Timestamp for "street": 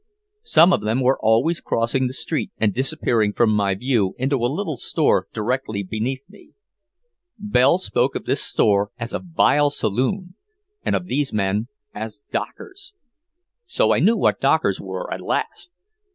2.13-2.49